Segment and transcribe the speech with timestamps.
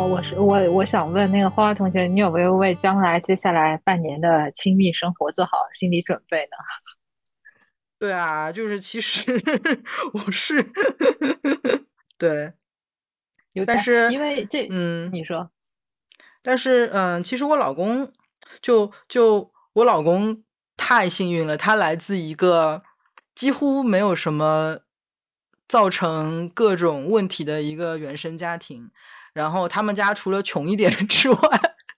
[0.00, 6.56] 哦，我是我，我想问那个花花同学，你有没有为将来接下来半年的亲密生活做好心理准备呢？
[8.00, 9.30] 对啊，就是其实
[10.14, 10.64] 我是
[12.16, 12.54] 对，
[13.66, 15.50] 但是因为这，嗯，你说，
[16.40, 18.10] 但是嗯，其实我老公
[18.62, 20.42] 就就我老公
[20.78, 22.82] 太幸运了，他来自一个
[23.34, 24.78] 几乎没有什么
[25.68, 28.90] 造成各种问题的一个原生家庭。
[29.32, 31.38] 然后他们家除了穷一点之外，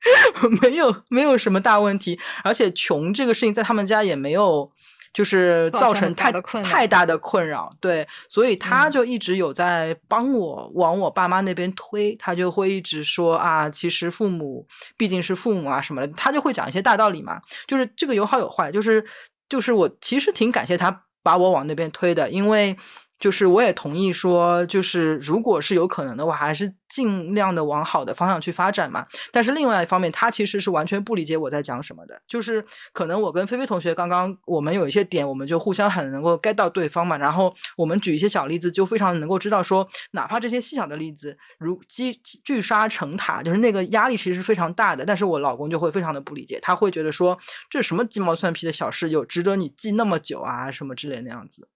[0.63, 4.71] 没有没有什么大问题，而且穷这个事情在他们家也没有
[5.13, 6.33] 就是造成太
[6.63, 7.73] 太大的困扰。
[7.81, 17.41] 对，所以他就一直有在帮我往我爸妈那边推，他就会一直说啊，其实父母毕竟是父母啊什么的，他就会讲一些大道理嘛。
[17.67, 19.05] 就是这个有好有坏，就是
[19.49, 22.77] 就是我其实挺感谢他把我往那边推的，因为。
[23.23, 29.07] 就是我也同意说，就是如果是有可能的话，还是尽量的往好的方向去发展嘛。
[29.31, 32.21] 但是另外一方面，他其实是完全不理解我在讲什么的。
[32.29, 32.63] 就是
[32.93, 37.17] 可能我跟菲菲同学刚刚我们有一些点，我们就互相很能够 get 到对方嘛。
[37.17, 42.13] 然后我们举一些小例子，就非常能够知道说，哪怕这些细小的例子如积
[42.45, 45.03] 聚沙成塔，就是那个压力其实是非常大的。
[45.07, 47.39] 但是我老公就会非常的不理解，他会觉得说，
[47.71, 51.69] 这什么鸡毛蒜皮的小事，有值得你记那么久啊，什么之类那样子。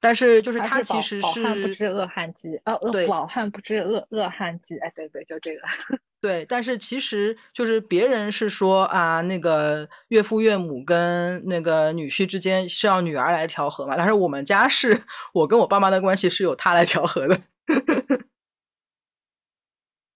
[0.00, 5.60] 但是就是他其实是饱汉不知饿汉饥哦，对，饱汉不知饿饿汉饥，哎，对对，就这个。
[6.22, 17.38] 对，但是其实就是别人是说啊，那个岳父岳母跟那个女婿之间是要女儿来调和嘛，但是我们家是我跟我爸妈的关系是由他来调和的。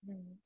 [0.06, 0.38] 嗯，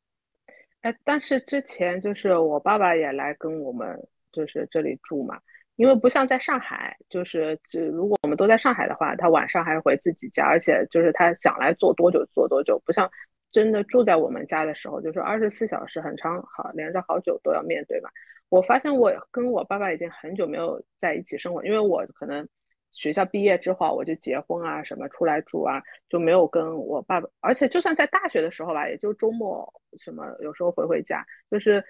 [0.83, 5.41] 哎，但是之前就是我爸爸也来跟我们就是这里住嘛。
[5.79, 13.09] 因为不像在上海，就是就如果我们都在上海的话，他晚上还回自己家，而且就是他想来做多久做多久，不像
[13.53, 18.11] 真的住在我们家的时候，就是二十四小时很长，好连着好久都要面对嘛。
[18.49, 22.49] 我发现我跟我爸爸已经很久没有在一起生活，因为我可能
[22.91, 31.85] 学校毕业之后我就结婚啊什么出来住啊，就没有跟我爸爸，而且就算在大学的时候吧，也就周末什么有时候回回家，就是。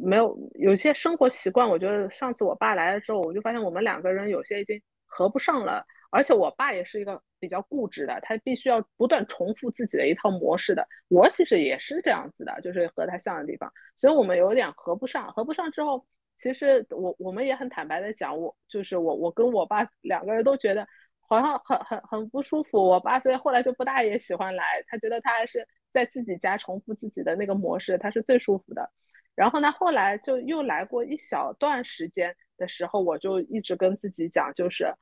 [0.00, 5.84] 没有有些生活习惯，我觉得上次我爸来了之后，我就发现我们两个人有些已经合不上了。
[6.14, 10.86] 而且我爸也是一个比较固执的，他必须要不断重复自己的一套模式的。
[11.08, 15.32] 我其实也是这样子的，就是和他像的地方，所以我们有点合不上。
[15.32, 16.06] 合不上之后，
[16.38, 20.86] 其实我我们也很坦白的讲，我就是我我跟我爸两个人都觉得
[21.26, 22.76] 好像很很很不舒服。
[22.76, 28.90] 我爸所以后来就不大也喜欢来，他觉得他还是在自己家重复自己的那个模式，他是最舒服的。
[29.34, 34.94] 然后呢，后来就又来过一小段时间的时候，我就一直跟自己讲，就是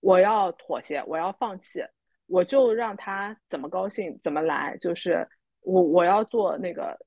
[0.00, 1.84] 我要妥协，我要放弃，
[2.26, 5.28] 我就让他怎么高兴怎么来，就是
[5.60, 6.98] 我我要做那个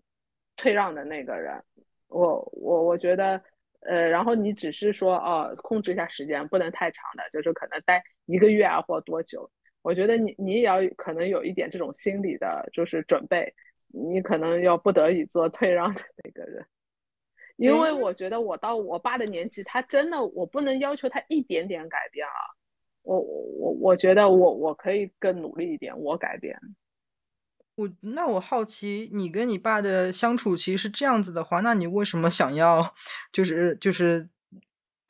[0.56, 1.64] 退让的那个人。
[2.08, 3.42] 我我我觉得，
[3.82, 9.50] 呃，然后你只是说哦，控制一下时间，不能太长的，就是可能待一个月啊或多久。
[9.82, 13.54] 我觉得你你也要可能有一点这种心理的，就是准备。
[13.90, 16.66] 你可能要不得已做退让的那个人，
[17.58, 22.34] 因为我觉得我到我爸的年纪，他真的我不能要求他一点点改变啊。
[23.02, 26.60] 我我我我觉得我我可以更努力一点，我改变。
[27.76, 32.94] 我那我好奇，你跟你爸的相处其实是这样子的话，那你为什么想要
[33.32, 34.30] 就是就是？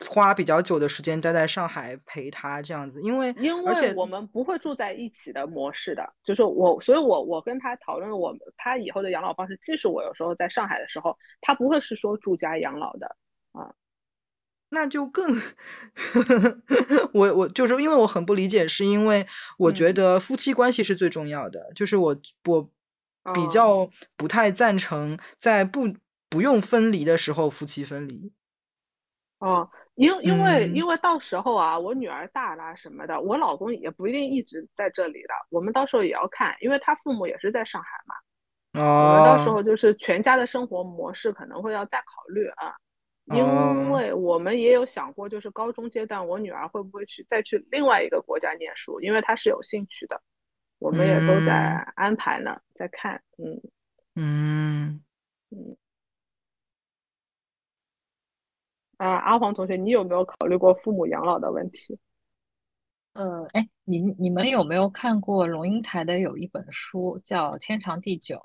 [0.07, 13.17] 花比较久的时间待在上海陪他这样子，因为因为我们不会住在一起的模式的，就是我，所以我我跟他讨论我他以后的养老方式，即使我有时候在上海的时候，他不会是说住家养老的
[13.51, 13.75] 啊，
[14.69, 15.35] 那就更，
[17.13, 19.27] 我我就是因为我很不理解，是因为
[19.57, 22.69] 我觉得夫妻关系是最重要的，就是我我
[23.33, 25.93] 比较不太赞成在不
[26.29, 28.31] 不用分离的时候夫妻分离，
[29.39, 29.69] 哦。
[29.99, 38.81] 因因为因为到时候啊，我女儿大啦什么的，我老公也不一定一直在这里的，我们到时候也要看，因为他父母也是在上海嘛。
[38.81, 39.09] 哦。
[39.09, 42.73] 我们到时候就是全家的生活模式可能会要再考虑啊，
[43.25, 50.21] 因为我们也有想过，就是高中阶段我女儿会不会去再去另外一个国家念书，因为她是有兴趣的，
[50.79, 53.61] 我们也都在安排呢，在看，嗯
[54.15, 55.03] 嗯
[55.51, 55.75] 嗯。
[58.99, 61.97] 啊，阿黄同学，你有没有考虑过父母养老的问题？
[63.13, 68.35] 呃，哎，你你们有没有看过龙应台的有一本书叫《天长地久》？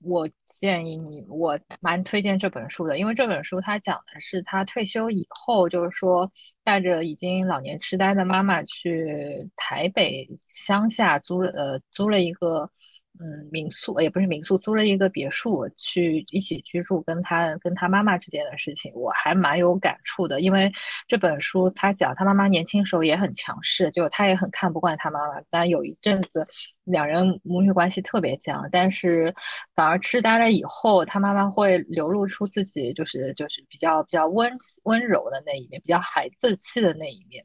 [0.00, 6.30] 我建议你，我蛮推荐这本书的，因为这本书它讲的是他退休以后，就是说
[6.64, 12.68] 带着已经老年痴呆的妈妈去台北乡下租了呃租了一个
[13.18, 20.40] 嗯，民宿也不是民宿，租了一个别墅去一起居住，跟他跟他妈妈之间的事情，我还蛮有感触的。
[20.40, 20.70] 因为
[21.08, 26.46] 这本书他讲他妈妈年轻时候也很强势，就他也很看不惯他妈妈，但有一阵子
[26.84, 29.34] 两人母女关系特别僵，但是
[29.74, 34.52] 反而痴呆了以后，他妈妈会流露出自己就是就是比较比较温
[34.84, 37.44] 温柔的那一面，比较孩子气的那一面。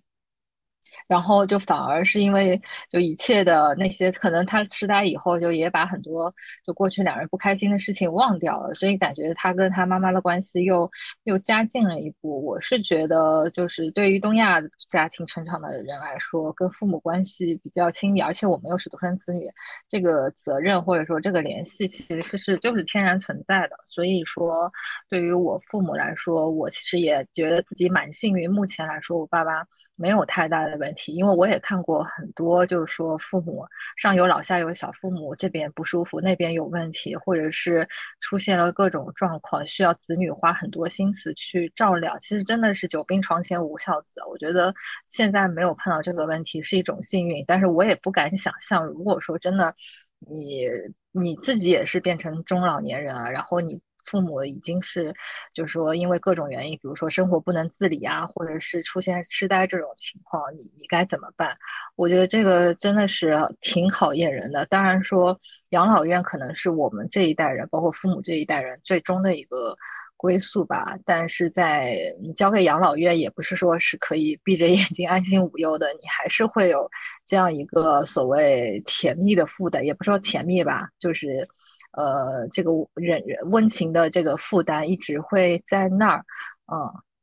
[1.08, 6.34] 然后就反而是因为就一切的那些，可能他痴呆以后，就也把很多
[6.66, 10.90] 就过去两人不开心的事情忘掉了，所以感觉他跟他妈妈的关系又
[11.24, 12.46] 又加进了一步。
[12.46, 19.50] 我是觉得，就是对于东亚家庭成长的人来说，跟父母关系比较亲密，而且我们又是独生子女，
[19.88, 23.76] 这个责任或者说这个联系其实是是就是天然存在的。
[23.90, 24.72] 所以说，
[25.10, 28.50] 对于我父母来说，我其实也觉得自己蛮幸运。
[28.50, 29.66] 目前来说，我爸爸。
[30.02, 33.64] 没有太大的问题，因为我也看过很多，就是说父母
[33.96, 37.88] 上有老下有小，父母这边不舒服，那边有问题，或者是
[38.20, 42.18] 出现了各种状况，需要子女花很多心思去照料。
[42.20, 44.20] 其实真的是久病床前无孝子。
[44.28, 44.74] 我觉得
[45.08, 49.76] 现在没有碰到这个问题是一种幸运，但是我也不敢想象，如果说真的
[50.20, 50.68] 你
[51.12, 53.80] 你自己也是变成中老年人啊，然后你。
[54.06, 55.14] 父母已经是，
[55.54, 61.58] 就是说，因为各种原因，比如说生活不能自理啊，或者是出现痴呆这种情况，你你该怎么办？
[61.96, 64.66] 我觉得这个真的是挺考验人的。
[64.66, 65.40] 当然说，
[65.70, 69.76] 养老院可能是我们这一代人，包括父母这一代人最终的一个
[70.18, 70.98] 归宿吧。
[71.06, 71.98] 但是在
[72.36, 76.90] 交给养老院，也不是说是可以闭着眼睛安心无忧的，你还是会有
[77.26, 81.48] 这样一个所谓甜蜜的负担，也不说甜蜜吧，就是。
[81.92, 86.26] 呃，这个人人温情的这个负担一直会在那儿，
[86.72, 86.78] 嗯，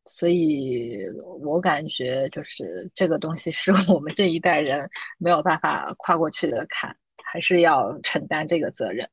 [0.06, 0.98] 所以
[1.42, 4.88] 我感觉就是这个东西是 我们这一代人
[5.18, 6.94] 没有办法跨过去的坎，
[7.24, 9.08] 还是要承担这个责任。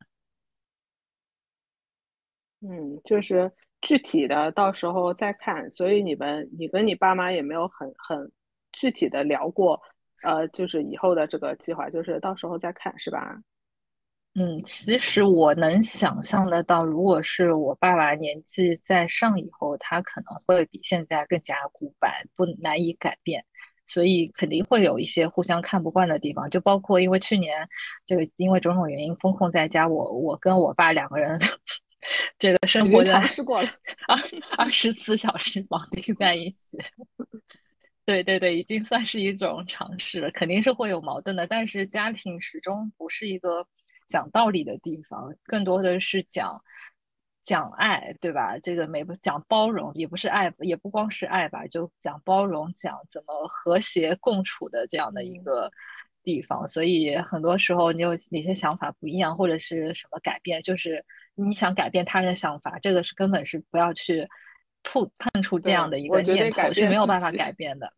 [2.62, 5.70] 嗯，就是具体的到时候再看。
[5.70, 8.32] 所以你们，你跟你爸妈也没有很很
[8.72, 9.80] 具体的聊过，
[10.24, 13.40] 呃，就是以后的这个计划，就是到时候再看，是吧？
[14.38, 23.46] 嗯，其实我能想象得到，如果是我爸爸年纪再上以后，他可能会比现在更加古板，不难以改变，
[23.88, 27.66] 所以肯定会有一些互相看不惯的地方，就包括因为去年
[28.06, 31.40] 这个因为种种原因封控在家，我我跟我爸两个人
[32.38, 33.70] 这个生活尝试过了
[34.10, 34.20] 二
[34.58, 36.78] 二十四小时绑定在一起，
[38.06, 43.66] 对对对，已经算是一种尝试了，肯定是会有矛盾的，但是家庭始终不是一个。
[44.08, 46.64] 讲道理的地方，更多的是讲
[47.42, 48.58] 讲爱，对吧？
[48.60, 55.72] 这个没不讲包容，也不是爱，也不光是爱吧，就讲包容，讲怎么和谐共处的这样的一个
[56.24, 56.68] 地方。
[56.68, 61.06] 所以很多时候，你有哪些想法不一样，或者是什么改变，就是
[61.36, 64.28] 你想改变他人的想法，这个是根本是不要去
[64.84, 67.94] 碰碰触这样的一个念头，是没有办法改变的。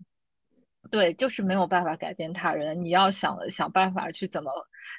[0.89, 2.81] 对，就是没有办法改变他人。
[2.81, 4.51] 你要想想办法去怎么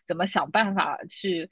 [0.06, 1.48] 怎么想办法去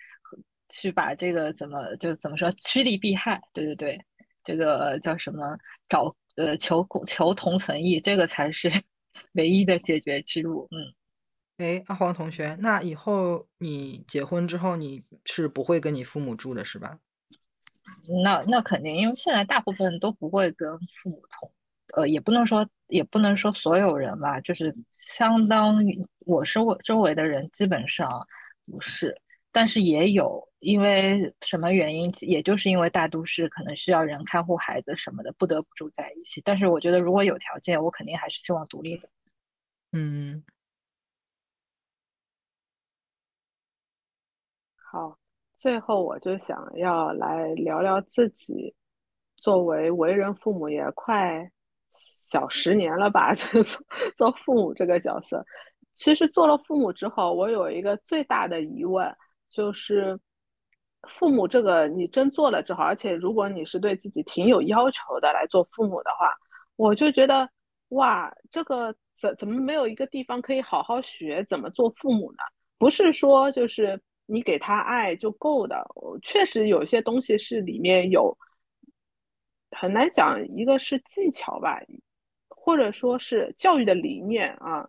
[0.69, 3.41] 去把这个怎么就怎么说趋利避害。
[3.53, 4.05] 对对对，
[4.43, 8.71] 这个叫什么找呃求求同存异，这个才是
[9.33, 10.69] 唯一的解决之路。
[10.71, 16.99] 嗯，哎，阿黄同学，那以后你结婚之后你是不会跟你父母住的是吧？
[18.23, 21.53] 那那肯定，因为现在大部分都不会跟父母同。
[21.97, 28.27] 呃，也不能说，也不能说所有人吧，就是相当于我周围周围的人基本上
[28.71, 29.19] 不是，
[29.51, 36.43] 但是也有，因为什么原因，也就是因为大都市可能需要人看护孩子什么的，不得不住在一起。
[36.45, 39.09] 但是我觉得如果有条件，我肯定还是希望独立的。
[39.93, 40.45] 嗯，
[44.75, 45.17] 好，
[45.57, 48.75] 最后我就想要来聊聊自己
[49.39, 51.51] 作为为人父母也快。
[51.97, 53.83] 小十年了吧， 就做
[54.17, 55.45] 做父母这个角色。
[55.95, 59.17] 其实做了父母之后，我有一个最大的疑问，
[59.49, 60.19] 就是
[61.09, 66.31] 父母这个你真做了之后，而且如果你是对自己挺有要求的来做父母的话，
[66.77, 67.49] 我就觉得
[67.89, 72.39] 哇，这个怎怎么没有一个地方可以好好学怎么做父母呢？
[72.79, 75.83] 不是说就是你给他爱就够的，
[76.23, 78.37] 确实有些东西是里面有
[79.71, 81.81] 很难讲，一个是技巧吧。
[82.49, 84.89] 或者说是教育的理念啊，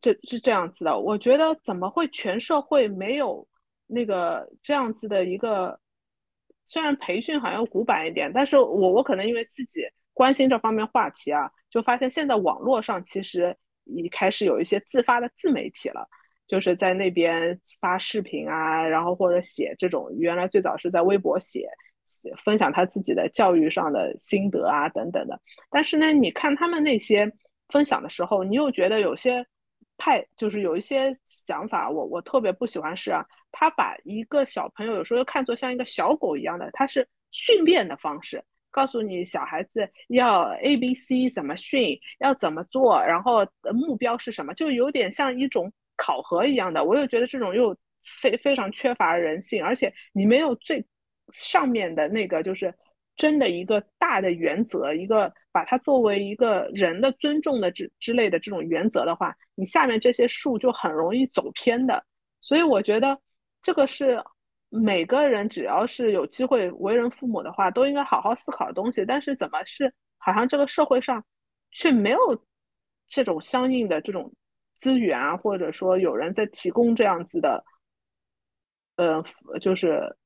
[0.00, 0.98] 这是这样子的。
[0.98, 3.46] 我觉得怎么会全社会没有
[3.86, 5.80] 那个这样子的一个？
[6.64, 16.08] 虽然培训好像古板一点，但是我我可能因为自己关心这方面话题啊，就发现现在网络上其实已开始有一些自发的自媒体了。
[16.48, 21.68] 就是在那边发视频啊，然后或者写这种，原来最早是在微博写，
[22.44, 25.40] 分享他自己的教育上的心得啊等等的。
[25.70, 27.32] 但是呢，你看他们那些
[27.68, 29.46] 分享的时候，你又觉得有些
[29.96, 38.44] 派，就是有一些想法，我我特别不喜欢是啊，他把一个小朋友有时候又看作像一个小狗一样的，他是训练的方式。
[38.70, 46.84] 告诉你小孩子要 A B C 怎么训，要怎么做，然后目标是什么，就有点像一种考核一样的。
[46.84, 47.74] 我又觉得这种又
[48.20, 50.84] 非非常缺乏人性，而且你没有最
[51.32, 52.74] 上面的那个，就是
[53.16, 62.04] 真的一个大的原则，一个把它作为一个人的尊重的之之类的这种原则的话，你下面这些树就很容易走偏的。
[62.40, 63.18] 所以我觉得
[63.62, 64.22] 这个是。
[64.68, 69.04] 每个人只要是有机会为人父母的话，都应该好好思考的东西。
[69.06, 71.24] 但是怎么是好像这个社会上
[71.70, 72.18] 却没有
[73.08, 74.34] 这种相应的这种
[74.74, 77.64] 资源啊，或者说有人在提供这样子的，
[78.96, 79.24] 呃，
[79.60, 80.16] 就是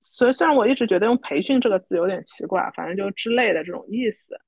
[0.00, 4.38] 所以虽然我一直觉得用培训这个字有点奇怪，反正就之类的这种意思。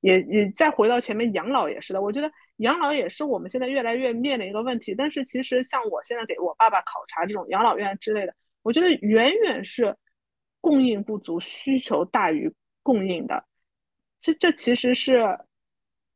[0.00, 2.30] 也也再回到前面养老也是的，我觉得。
[2.60, 9.96] 养老也是我们现在越来越面临一个问题，但是其实像我现在给我爸爸考察这种养老院之类的，我觉得远远是
[10.60, 13.42] 供应不足，需求大于供应的。
[14.20, 15.38] 这这其实是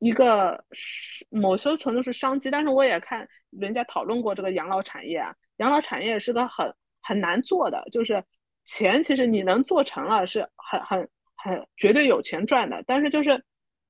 [0.00, 6.70] 一个是某些程度是商机，但是我也看人家讨论过这个养老产业啊，养老产业是个很
[7.00, 8.22] 很难做的，就是
[8.64, 13.44] 钱其实你能做成了是很很很绝对有钱赚的，但是就是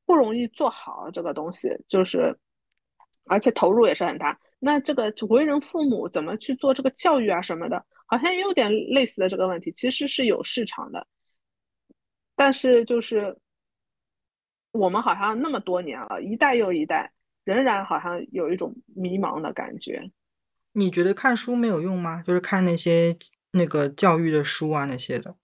[0.07, 2.39] 不容易做好这个东西，就是。
[3.27, 11.07] 而且投入也是很大，那这个为人父母怎么去做这个教育啊什么的，好像也有点类似的这个问题，其实是有市场的，
[12.37, 13.39] 但是就是
[14.73, 17.15] 我们好像那么多年了，一代又一代，
[17.45, 20.11] 仍然好像有一种迷茫的感觉。
[20.73, 22.23] 你觉得看书没有用吗？
[22.27, 23.17] 就是看那些
[23.55, 25.35] 那个教育的书啊那些的。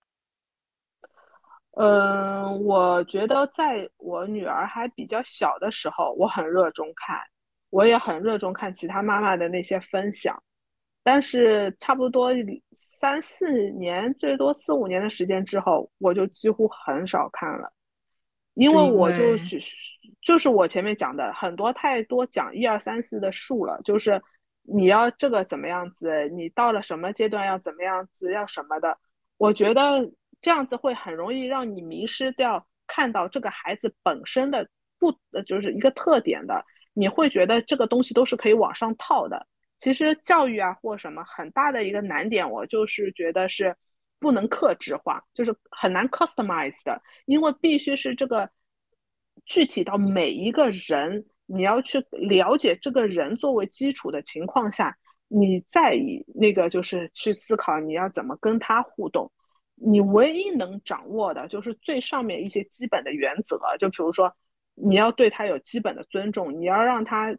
[1.73, 7.19] 嗯，我觉得在我女儿还比较小的时候，我很热衷看。
[7.71, 10.43] 我也很热衷看其他妈妈的那些分享，
[11.05, 12.31] 但是差不多
[12.73, 17.73] 三四年，最多四五年的时间之后，我就几乎很少看了，
[18.55, 19.71] 因为我就只是
[20.21, 24.21] 就是我前面讲的很多太多讲一二三四的数了，就是
[24.63, 28.99] 你要这个怎么样子，你到了什么阶段要怎么样子，要什么的，
[29.37, 36.65] 我觉得这样子会很容易让你迷失掉看到这个孩子本身的不呃就是一个特点的。
[36.93, 39.47] 你会觉得这个东西都是可以往上套的。
[39.79, 43.77] 其实教育啊或什么很大的一个难点，我就是觉得是
[44.19, 48.51] 不能克制化，就是很难 customize 的，因为必须是这个
[49.47, 54.97] 具体到每一个人，你要去了解这个人作为基础的情况下，
[55.29, 59.33] 你再以那个就是去思考你要怎么跟他互动。
[59.75, 64.35] 你唯一能掌握的就是最上面一些基本的原则，就比如说。
[64.83, 67.37] 你要对他有基本的尊重，你要让他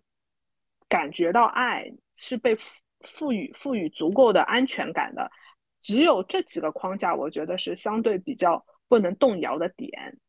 [0.88, 2.56] 感觉到爱是被
[3.00, 5.32] 赋予赋予足够的安全感的。
[5.82, 10.20] 只有这几个框架，我觉得是相对比较不能动摇的点。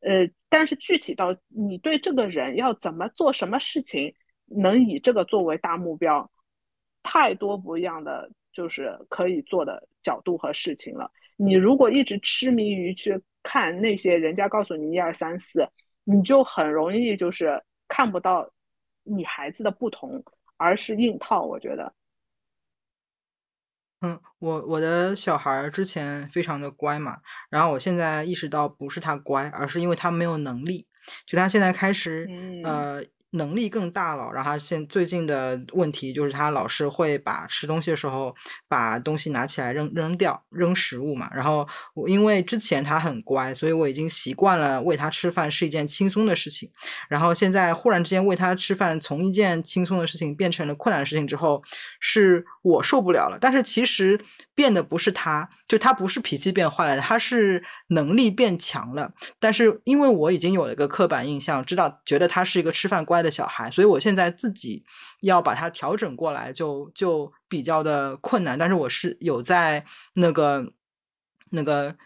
[0.00, 4.14] 呃，但是具体到你对这个人要怎么做什么事情，
[4.46, 6.30] 能以这个作为大目标，
[7.02, 11.10] 太多不一样的就是可以做的角度和事情了。
[11.36, 15.68] 你如果一直痴迷于去看那些人家告诉你一二三四。
[16.10, 18.50] 你就很容易就是看不到
[19.02, 20.24] 你孩子的不同，
[20.56, 21.42] 而是硬套。
[21.42, 21.92] 我觉得，
[24.00, 27.18] 嗯，我我的小孩之前非常的乖嘛，
[27.50, 30.86] 然后我现在意识到不是他乖，而是因为他没有能力，
[31.26, 32.28] 就他现在开始
[32.64, 33.02] 呃。
[33.32, 38.34] 能力更大了，然后他现最近的问题就是他老是会把吃东西的时候
[38.68, 41.28] 把东西拿起来扔扔掉，扔食物嘛。
[41.34, 46.70] 然后我因为之前他很乖，所以我已经习惯了喂他吃饭是一件轻松的事情。
[47.10, 51.62] 然后现在忽然之间喂他吃饭从一件轻松的事情变成了困难的事情之后，
[52.00, 53.36] 是我受不了了。
[53.38, 54.18] 但是其实
[54.54, 59.12] 变的不是他，就他不是脾气变坏了，他是能力变强了。
[59.38, 63.17] 但是因为我已经有了一个刻板印象，知道觉得他是一个吃饭乖。
[63.22, 64.84] 的小孩，所以我现在自己
[65.22, 68.58] 要把它调整过来，就就比较的困难。
[68.58, 69.84] 但是我是有在
[70.14, 70.72] 那个
[71.50, 71.96] 那个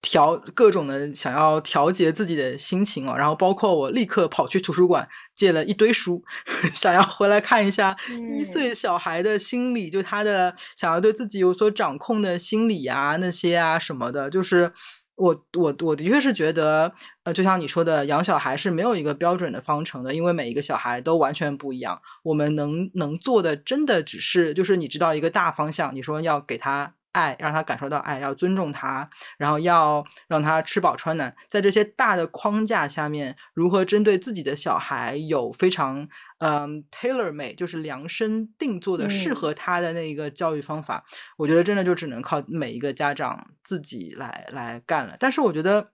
[0.00, 3.14] 调各种的想要调节自己的心情哦。
[3.16, 6.24] 然后包括我立刻跑去图书馆借了一堆书，
[6.72, 7.96] 想要回来看一下
[8.30, 14.72] 一岁小孩的心理，就他的想要对自己有所掌控的心理啊，那些啊什么的，就是
[15.18, 16.92] 我我我的确是觉得，
[17.24, 22.00] 呃，就像你说的，养小孩是没有一个标准的方程的，因为每一个小孩都完全不一样。
[22.22, 26.94] 我们能能做的，真的只是就是你知道一个大方向，你说要给他。
[27.18, 36.08] 爱让他感受到爱，要尊重他，然后要让他吃饱穿暖，在这些大的框架下面，如何针对自己的小孩有非常
[36.38, 41.04] 嗯 tailor made，就是量身定做的适合他的那一个教育方法，
[41.36, 45.16] 我觉得真的就只能靠每一个家长自己来来干了。
[45.18, 45.90] 但是我觉得。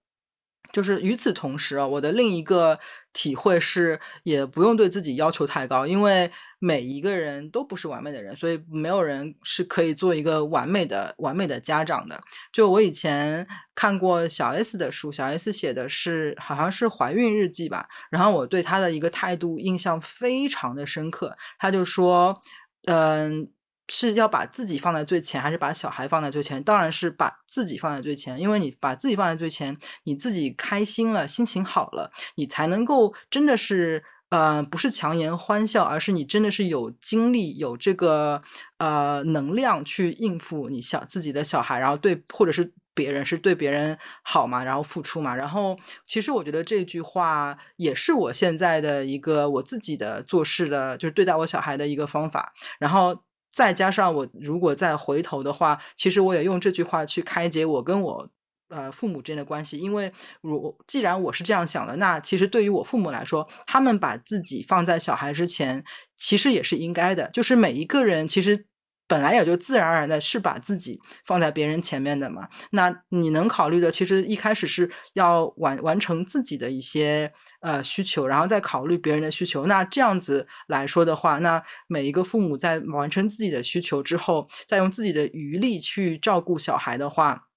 [0.73, 2.79] 就是与此同时啊，我的另一个
[3.13, 12.21] 体会是，也不用对自己要求太高，因为每一个人都不是完美的人，所以没有人是可以做一个完美的、完美的家长的。
[12.53, 22.41] 就我以前看过小 S 的书，小 S 写的是好像是怀孕日记吧，然后我对她的一个态度印象非常的深刻，他就说，
[22.87, 23.49] 嗯。
[23.89, 26.63] 是要把自己放在最前，还是把小孩放在最前？
[26.63, 38.41] 当然是把自己放在最前，因为你把自己放在最前，你自己开心了，心情好了，你才能够真的是，呃，不是强颜欢笑，而是你真的是有精力、有这个
[38.79, 45.35] 呃能量去应付你小自己的小孩，然后对或者是别人是对别人好嘛，然后付出嘛。
[45.35, 52.55] 然后其实我觉得这句话也是我现在的一个我自己的做事的，就是对待我小孩的一个方法。
[52.79, 53.24] 然后。
[53.55, 58.29] 再加上我如果再回头的话，其实我也用这句话去开解我跟我
[58.69, 65.85] 呃父母之间的关系，因为如既然我是这样想的，那其实对于我父母来说，他们把自己放在小孩之前，
[66.17, 67.31] 其实也是应该的。
[67.31, 68.67] 就是每一个人其实。
[69.07, 72.49] 本来也就自然而然的是把自己放在别人前面的嘛。
[72.71, 79.67] 那你能考虑的，其实一开始是要完完成自己的一些呃需求，然后再考虑别人的需求。
[79.67, 87.49] 那这样子来说的话，那每一个父母在完成自己的需求之后，再用自己的余力去照顾小孩的话，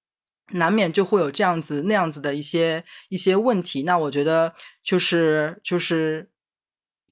[0.52, 3.84] 难免就会有这样子那样子的一些一些问题。
[3.84, 6.30] 那我觉得就是就是。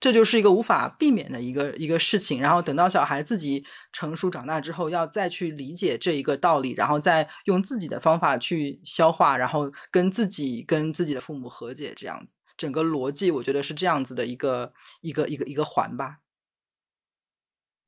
[0.06, 16.18] 这就是一个无法避免的一个一个事情，然后等到小孩自己成熟长大之后，要再去理解这一个道理，然后再用自己的方法去消化，然后跟自己跟自己的父母和解，这样子，整个逻辑我觉得是这样子的一个一个一个一个环吧。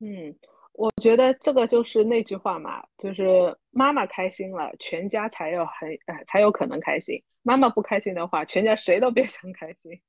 [0.00, 0.34] 嗯，
[0.72, 10.00] 我觉得这个就是那句话嘛，就是妈妈开心了，全家才有很呃才有可能开心；妈妈不开心的话，全家谁都别想开心。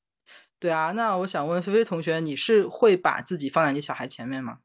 [0.60, 4.60] 对啊，那我想问菲菲同学，你是会把自己放在你小孩前面吗？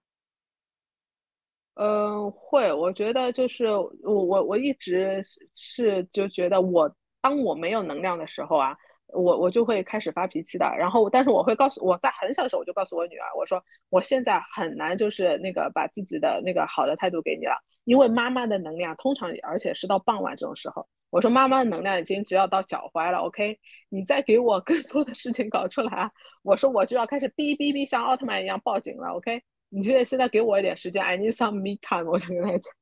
[1.74, 2.72] 嗯，会。
[2.72, 5.22] 我觉得就是我我我一直
[5.54, 8.76] 是就觉得我当我没有能量的时候啊，
[9.07, 10.66] 我我就会开始发脾气的。
[10.76, 20.88] 然后，但是我会告诉我在很小的时候我就告诉我女儿，我说我现在很难就是那个把自己的那个好的态度给你了，因为妈妈的能量通常而且是到傍晚这种时候。
[21.14, 23.57] 我说妈妈的能量已经只要到脚踝了，OK，
[23.88, 26.11] 你再给我更多的事情搞出来！
[26.42, 32.74] 我说我就要开始哔哔哔像奥特曼一样报警了，OK，你现在现在给我一点时间，I need some me time，我就跟他讲。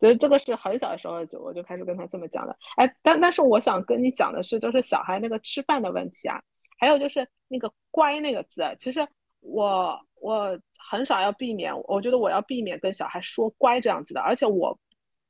[0.00, 2.58] 所以这个是很小的时候就我就开始跟他这么讲的。
[2.78, 6.42] 哎，但但是我想跟你讲的是，就是小孩那个吃饭的问题啊，
[6.80, 9.06] 还有就是那个乖那个字，其实
[9.38, 14.76] 我我很少要避免，我觉得我要避免跟小孩说乖这样子的，而且我。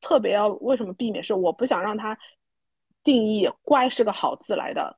[0.06, 1.20] 特别要为什么避免？
[1.20, 2.16] 是我不想让他
[3.02, 4.96] 定义“乖”是个好字来的。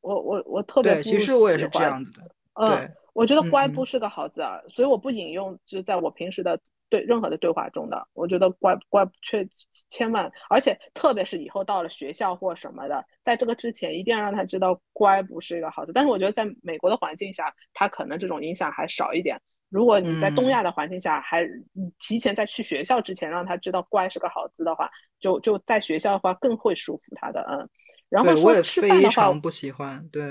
[0.00, 2.22] 我我我特别对，其实我也是这样子的。
[2.54, 8.08] 嗯，我觉得“乖”不是个好字啊，所以我不引用，就在我平时的对任何的对话中的。
[8.14, 9.46] 我觉得“乖”“乖”却
[9.90, 15.92] 千万，而且特别是以后到了学校或什么的，在这个之前一定要让他知道“乖”不是一个好字。
[15.92, 19.38] 但是我觉得在美国的环境下，他可能这种影响还少一点。
[19.68, 27.68] 如果你在东亚的环境下，还你提前在去学校之前让他知道乖是个好字的话，就就在学校的话更会束缚他的，嗯。
[28.08, 30.22] 然后说吃饭的话，不喜欢，对，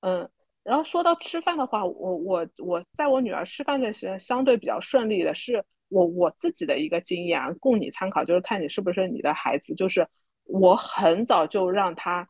[0.00, 0.28] 嗯。
[0.64, 10.06] 然后说到吃饭的话，我我我在我女儿吃饭的时候相对比较顺利的是我我自己的一个经验啊，供你参考，就是看你是不是你的孩子，就是
[10.44, 12.28] 我很早就让他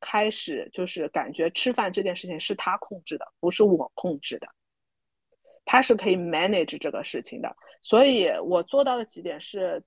[0.00, 4.48] 开始就是感觉吃饭这件事情是他控制的，不是我控制的。
[5.64, 9.82] 他是可以 manage 这个事情的，所以我做到的几点是，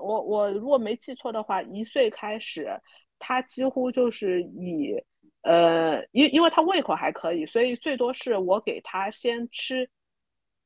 [0.00, 2.80] 我我如果没记错的话，一岁开始，
[3.18, 4.94] 他几乎就是以，
[5.42, 9.88] 呃，因因为他胃口还可以，所以最多是我给他先吃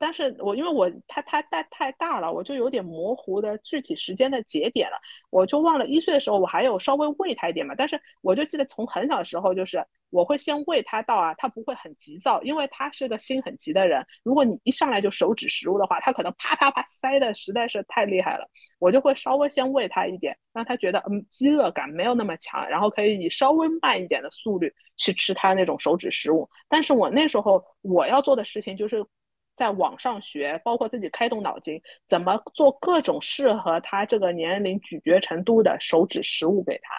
[0.00, 4.96] 但是我因为我他他太太大了，我就有点模糊的具体时间的节点了，
[5.28, 29.04] 我就忘了一岁的时候我还有稍微喂他一点嘛，但是我就记得从很小的时候就是我会先喂他到啊，他不会很急躁，因为他是个心很急的人，如果你一上来就手指食物的话，他可能啪啪啪塞的实在是太厉害了，我就会稍微先喂他一点，让他觉得嗯饥饿感没有那么强，然后可以以稍微慢一点的速率去吃他那种手指食物，但是我那时候我要做的事情就是。
[29.56, 36.94] 在网上学，包括自己开动脑筋，怎么做各种适合他这个年龄咀嚼程度的手指食物给他。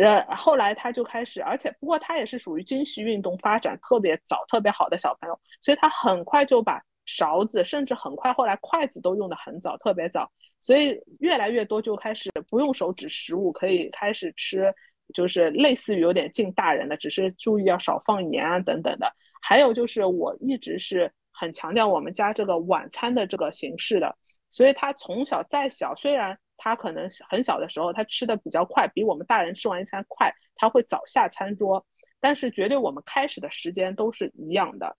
[0.00, 10.30] 呃，后来他就开始，而且不过他也是属于精细运动发展特别早、特别好的小朋友，所以他很快就把勺子，甚至很快后来筷子都用的很早，特别早。
[10.60, 14.72] 所以越来越多就开始不用手指食物，可以开始吃，
[15.14, 19.10] 就是类似于有点近大人的，只是注意要少放盐啊等等的。
[19.40, 21.10] 还有就是我一直是。
[21.38, 24.16] 很强调我们家这个晚餐的这个形式的，
[24.48, 31.84] 所以他从小再小，虽然他可能很小的时候他吃的比较快，比我们大人吃完一餐快，他会早下餐桌，
[32.20, 34.96] 但是绝对我们开始的时间都是一样的，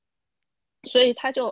[0.83, 1.45] 所以他就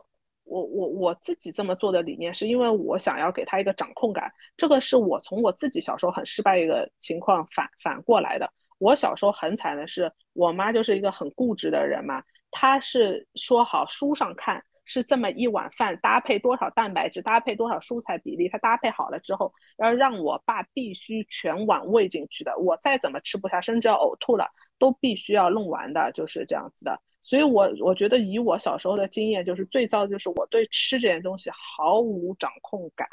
[0.43, 8.54] 我我我自己这么做的理念是因为我想要给他一个掌控感，这个是我从我自己小时候很失败一个情况反反过来的。
[8.78, 12.21] 我小时候很惨的是，我妈就是一个很固执的人嘛，
[12.52, 14.63] 她是说好书上看。
[14.86, 22.58] 是这么一碗饭搭配多少蛋白质，搭配多少蔬菜比例，它搭配好了之后，要让我爸必须全碗喂进去的。
[22.58, 24.48] 我再怎么吃不下，甚至要呕吐了，
[24.80, 27.02] 都必须要弄完的，就是这样子的。
[27.21, 33.08] 所以，我我觉得以我小时候的经验，就是最糟的就是我对吃这件东西毫无掌控感。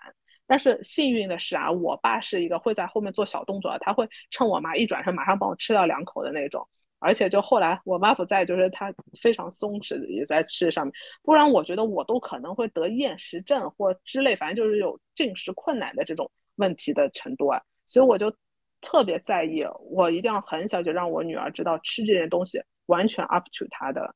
[0.47, 6.69] 但是幸运的是啊，我爸是一个会在后面做小动作，他会趁我妈一转身，马上帮我吃掉两口的那种。
[7.03, 10.93] 而且就后来我妈不在，就是她非常松弛，也在吃上面。
[11.23, 17.61] 不然我觉得我都可能会得厌食症或之类，反正就是有进食困难的这种问题的程度啊。
[17.87, 18.33] 所以我就
[18.81, 24.15] 特别在意，我一定要很小就让我女儿知道吃这件东西完全 up to 她的。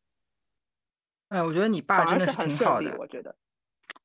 [1.29, 2.97] 哎，我觉得你爸真的是挺好的。
[2.99, 3.35] 我觉得，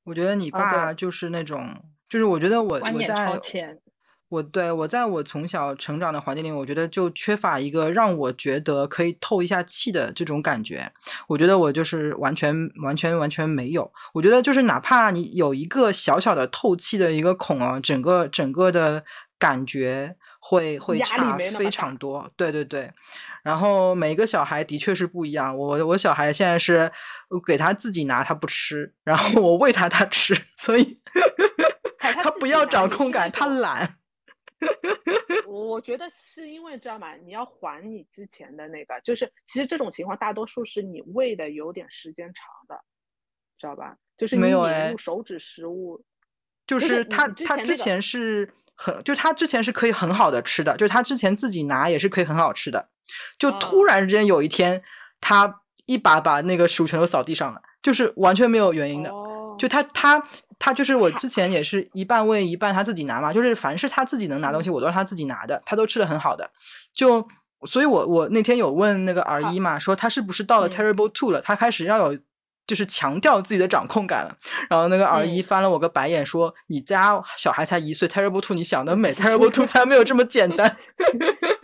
[0.03, 1.69] 我觉得你爸就是那种，
[2.09, 3.39] 就是我觉得我我在。
[4.31, 10.89] 我对我在我从小成长的环境里，我觉得就缺乏一个让我觉得可以透一下气的这种感觉。
[11.27, 13.91] 我觉得我就是完全完全完全没有。
[14.13, 19.03] 我觉得就是哪怕你有一个小小的透气的一个孔啊，整个整个的
[19.37, 22.31] 感觉会会差非常多。
[22.37, 22.89] 对对对。
[23.43, 25.57] 然后每个小孩的确是不一样。
[25.57, 26.89] 我我小孩现在是
[27.45, 30.97] 给他自己拿他不吃，然后我喂他他吃，所以
[31.99, 33.97] 他不要掌控感，他懒。
[35.47, 37.15] 我觉得是因为知道吗？
[37.15, 42.81] 你要还你之前的那个，就是其实这种情况大多数是你喂的有点时间长的，
[43.57, 43.97] 知道吧？
[44.17, 46.03] 就是你引入手指食物，
[46.65, 52.89] 就是他他之前是很，就他之前是可以很好的吃的，就是他之前自己拿也是可以很好吃的，
[53.37, 54.81] 就突然之间有一天
[55.19, 59.09] 他一把把那个食物全都扫地上了，就是完全没有原因的，
[59.57, 60.25] 就他他。
[60.63, 66.47] 他就是我之前也是一半喂一半他自己拿嘛，就是凡是他自己能拿东西，我都让他自己拿的，他都吃的很好的。
[66.93, 67.27] 就
[67.65, 72.17] 所以，我我那天有问那个儿一嘛，说他是不是到了 terrible two 了，他开始要有
[72.67, 74.37] 就是强调自己的掌控感了。
[74.69, 80.77] 然后那个儿一翻了我个白眼，说：“你家小孩才一岁，terrible two 你想得美， terrible two 才没有这么简单。”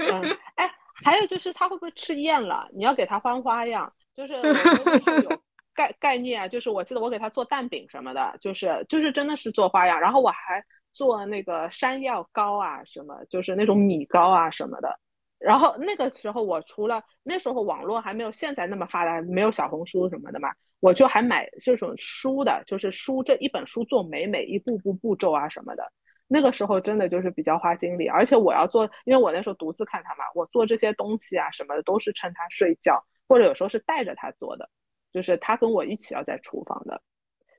[0.58, 0.70] 哎，
[1.04, 2.68] 还有就是他会不会吃厌了？
[2.76, 5.42] 你要给他换花样，就是有。
[5.78, 15.00] 概概念啊，就是我记得我给他做蛋饼什么的，就是就是真的是做花样，然后我还做那个山药糕啊什么，就是那种米糕啊什么的。
[15.40, 25.92] 然后那个时候我除了那时候网络还没有现在那么发达，没有小红书什么的嘛，我就还买这种书的，就是书这一本书做美美一步步步骤啊什么的。
[26.28, 34.70] 那个时候真的就是比较花精力，而且我要做，因为我那时候独自看他嘛，我做这些东西啊什么的都是趁他睡觉，或者有时候是带着他做的。
[35.18, 37.02] 就是他跟我一起要在厨房的，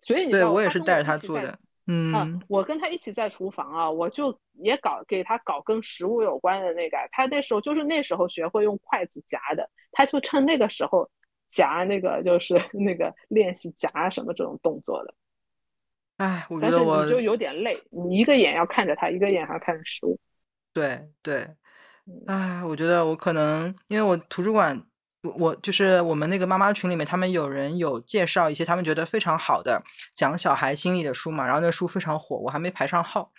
[0.00, 1.58] 所以你对我也是带着他做的。
[1.88, 6.96] 嗯，我跟他一起在厨房啊，我就也搞给他搞跟食物有关的那个。
[7.10, 11.10] 他那时候就是那时候学会用筷子夹的，他就趁那个时候
[11.48, 15.14] 夹那个，就是 那个练习夹什么这种动作的。
[16.18, 20.16] 哎，我觉得我就有点累，你一个眼要看着他，一个眼还要看着食物。
[20.72, 21.44] 对对，
[22.28, 24.80] 哎，我觉得我可能因为我图书馆。
[25.38, 29.82] 我就是我们那个妈妈群里面，他们有人有介绍一些他们觉得非常好的
[30.14, 33.32] 讲小孩心理的书嘛，然后那书非常火，我还没排上号，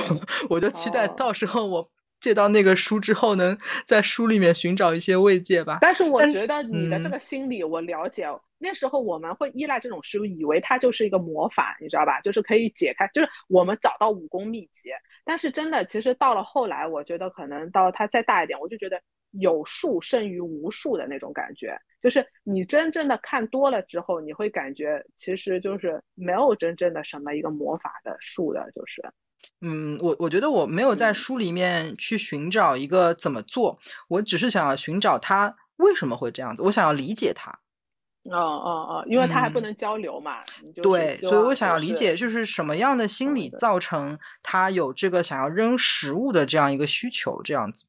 [0.48, 5.78] 我就期待到时候我借到那个书之后，能在书里面寻找一些慰藉吧。
[5.80, 8.26] 但是我觉得你的这嗯个心理我了解，
[8.58, 12.18] 那时候我们会依赖这种书，以为它就是一个魔法，你知道吧？
[12.22, 14.88] 就是可以解开，就是我们找到武功秘籍。
[15.26, 19.00] 但是真的，其实到了后来，我觉得可能到他再大一点，我就觉得
[19.38, 21.76] 有数胜于无数的那种感觉。
[22.00, 29.02] 就是你真正的看多了之后，你会感觉其实就是没有真正的什么一个魔法的术的，就是
[29.60, 37.50] 嗯，我我觉得我没有在嗯书里面去寻找一个怎么做，我只是想要寻找他为什么会这样子，我想要理解他。
[38.28, 40.42] 哦哦哦，因为他还不嗯能交流嘛，
[40.82, 47.86] 对，所以我想要理解，就是什么样的心理造成他有这个想要扔食物的这样一个需求，这样子。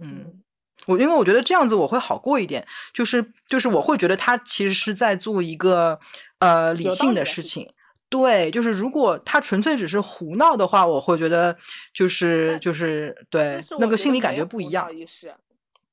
[0.00, 0.43] 嗯，嗯
[0.86, 5.98] 我因为我觉得这样子我会好过一点，就是就是我会觉得他其实是在做一个
[6.38, 7.68] 呃理性的事情。
[8.10, 11.56] 对，就是如果他纯粹只是胡闹的话，我会觉得
[11.92, 14.88] 就是就是对那个心理感觉不一样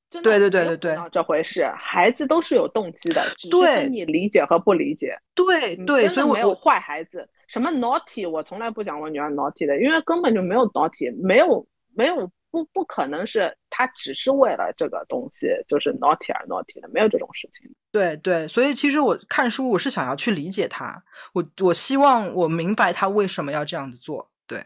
[0.10, 5.18] 对对对对对这回事，孩子都是有动机的，只是对你理解和不理解。
[5.18, 11.66] 嗯对对，所以我有坏孩子，什么 naughty，我从来不讲我女儿 naughty 的，因为根本就没有 naughty，没有
[11.96, 17.74] 没有不不可能是他只是为了这个东西就是 naughty 而 naughty 的，没有这种事情。
[17.92, 21.02] 对对，所以其实我看书，我是想要去理解他，
[21.34, 24.30] 我我希望我明白他为什么要这样子做。
[24.46, 24.62] 对，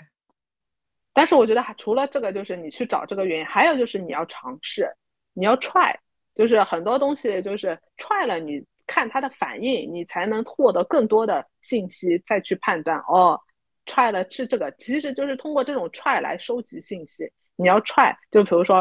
[1.13, 4.91] 但是我觉得还除了这个，就是你去找这个原因，还有就是你要尝试，
[5.34, 5.95] 你要 try，
[6.34, 13.39] 就是很多东西就是 try 了，你看他的反应，你才能获得更多的信息，再去判断哦
[13.86, 17.32] ，try 了是这个，其实就是通过这种 try 来收集信息。
[17.56, 18.78] 你要 try，就比如说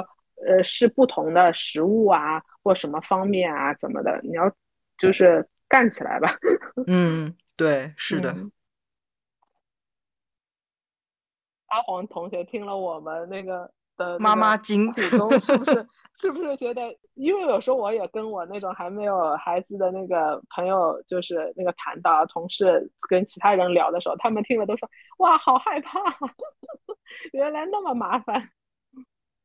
[0.47, 4.51] 呃是不同的食物啊，或什么方面啊怎么的，你要
[4.99, 6.29] 就是干起来吧。
[6.87, 8.51] 嗯，对，是的，嗯
[11.69, 15.87] 阿黄同学听了我们那个的妈妈经苦衷，是不是？
[16.17, 16.97] 是不是觉得？
[17.15, 26.01] 因为有时候我也跟我那种还没有孩子的那个朋友，就是那个谈到同事跟其他人聊的时候，他们听了都说：“哇，好害怕，
[27.33, 28.51] 原来那么麻烦。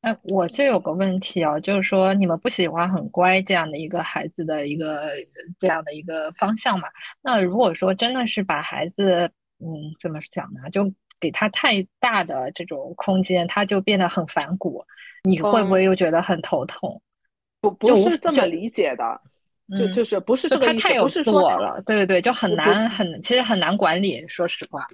[0.02, 5.10] 哎，我这有个问题啊，就是说你们不喜欢很乖这样的一个孩子的一个
[5.58, 6.88] 这样的一个方向嘛？
[7.22, 9.68] 那如果说真的是把孩子，嗯，
[10.00, 10.70] 怎么讲呢？
[10.72, 14.86] 就给他太大的这种空间，他就变得很反骨，
[15.24, 17.02] 你会不会又觉得很头痛？
[17.60, 19.22] 不”不是这么理解的，
[19.68, 24.88] 就嗯，就是不是个意思，他太有自我了，对对对，就很难很，其实很难管理，说实话。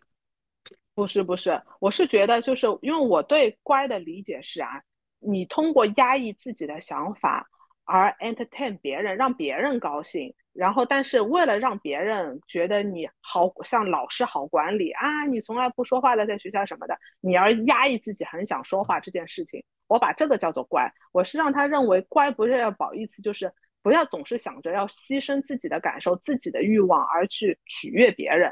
[0.95, 4.81] 不是不是，我是觉得就是因为我对乖的理解是啊，
[5.25, 7.49] 你通过压抑自己的想法
[7.83, 23.51] 而 entertain 别人，让别人高兴，然后但是为了让别人觉得你好像老师好管理啊，你从来不说话的在学校什么的，你而压抑自己很想说话这件事情，我把这个叫做乖，我是让他认为乖不是要褒义词，就是
[23.83, 28.51] 不要总是想着要牺牲自己的感受、自己的欲望而去取悦别人。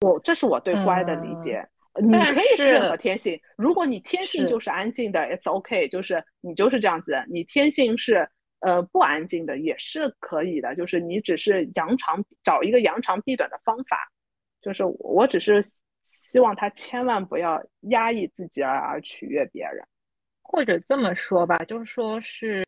[0.00, 1.68] 我这是我对乖的理解。
[2.00, 7.24] 你但可以适合天性，如果你天性就是安静的，it's OK，就是你就是这样子。
[7.28, 8.28] 你天性是
[8.60, 14.10] 呃不安静的，也是可以的，就是你只是扬长找一个扬长避短的方法。
[14.62, 15.62] 就是我只是
[16.06, 19.84] 希望他千万不要压抑自己而而取悦别人。
[20.42, 22.66] 或者这么说吧，就是说是，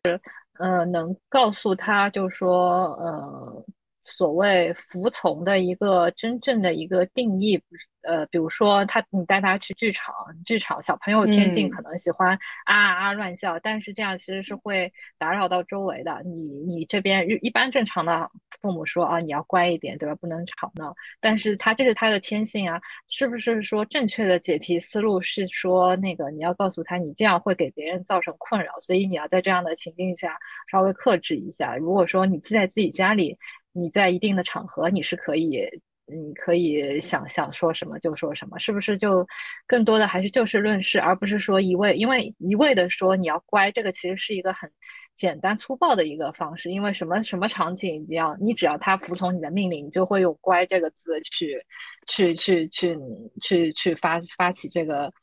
[0.57, 3.65] 呃，能告诉他，就说，呃，
[4.03, 7.61] 所谓服从的一个真正的一个定义，
[8.01, 10.13] 呃，比如说他，你带他去剧场，
[10.45, 16.21] 剧场小朋友天性嗯可能喜欢啊啊啊乱叫，但是这样其实是会打扰到周围的。
[16.25, 18.29] 你你这边一般正常的
[18.61, 20.15] 父母说啊，你要乖一点，对吧？
[20.15, 20.93] 不能吵闹。
[21.21, 30.37] 但是他这是他的天性啊，是不是说正确的解题思路是说那个你要告诉他，你这样会给别人造成困扰，所以你要在这样的情境下
[30.69, 31.77] 稍微克制一下。
[31.77, 33.37] 如果说你自在自己家里，
[33.73, 35.67] 你在一定的场合你是可以，
[36.05, 39.27] 你可以想想说什么就说什么，是不是就
[39.67, 44.71] 更多的还是就事论事，而不是说一味因为一味的说你要乖，这个其实是一个很。
[45.15, 51.63] 简单粗暴的一个方式，因为什么什么场景，你要你只要他服从你的命令，你就会用“乖”这个字去，
[52.07, 52.97] 去去去
[53.39, 55.13] 去去发发起这个，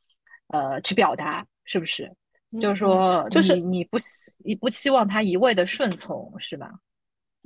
[0.46, 2.08] 呃，去表达，是不是？
[2.60, 4.06] 就是说，就是你你不希
[4.44, 6.70] 你不期望他一味的顺从，是吧？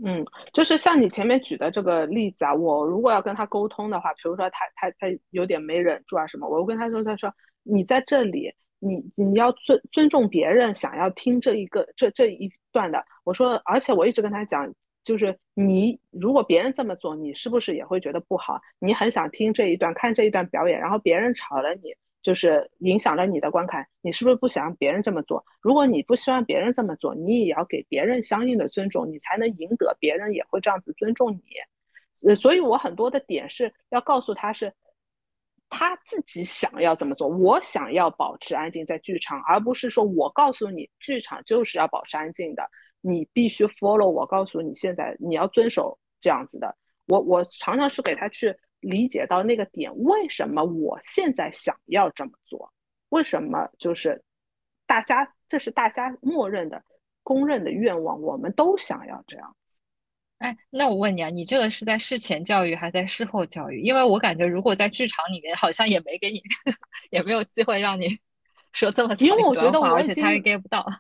[0.02, 8.54] 嗯，就是像你前面举的这个例子啊，我如果要跟他沟通的话，比如说他他他有点没忍住啊什么，我跟他说，他说你在这里。
[8.87, 14.70] 你你要尊尊重别人想要听这一个这这一段的，我说，而且我一直跟他讲，
[15.04, 18.61] 就是你如果别人这么做，你是不是也会觉得不好？
[18.78, 25.44] 你很想听这一段，看这一段表演，然后别人吵了你，就是影响了你的观看，你是不是不想让别人这么做？
[25.60, 31.42] 如果你不希望别人这么做，你也要给别人相应的尊重，你才能赢得别人也会这样子尊重你。
[32.26, 34.72] 呃，所以我很多的点是要告诉他是，
[35.68, 37.28] 他自己想要怎么做。
[37.28, 42.70] 我想要保持安静在剧场，而不是说我告诉你剧场就是要保持安静的，
[43.02, 46.74] 你必须 follow 我告诉你现在你要遵守这样子的。
[47.06, 52.72] 我我常常是给他去理解到那个点，为什么我现在想要这么做？
[53.08, 54.22] 为什么就是
[54.86, 56.82] 大家这是大家默认的、
[57.22, 59.56] 公认的愿望，我们都想要这样。
[60.38, 63.80] 哎，那我问你啊，你这个是在事前教育还是在事后教育？
[63.80, 66.42] 因为我感觉如果在剧场里面，好像也没给你，
[67.10, 68.18] 也没有机会让你
[68.72, 70.84] 说这么因为我觉得我而且他也 get 不到。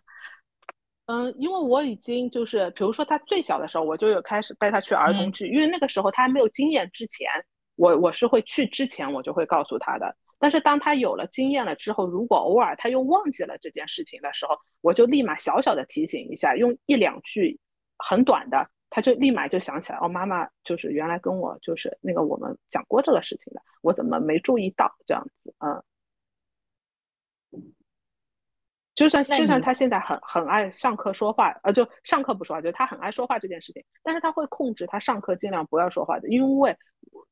[1.06, 7.28] 嗯，因为我已经就是，比如说他最小的时候，我就有开始带他去儿童剧，因为那个时候他还没有经验之前，
[7.76, 10.16] 我我是会去之前我就会告诉他的。
[10.38, 17.58] 但是当他有了经验了之后，如果偶尔他又忘记了这件事情的时候，我就立马小小的提醒一下，用一两句
[17.98, 25.82] 很短的，他就立马就想起来，哦，妈妈就是原来跟我就是那个我们讲过这个事情的，我怎么没注意到这样子，嗯。
[28.94, 36.76] 就算就算他现在很很爱上课说话，呃，就上课不说话，就他很爱说话这件事情，但是他会控制他上课尽量不要说话的，因为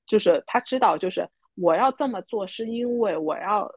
[0.07, 3.71] 就是他知道，就是我要这么做是因为我要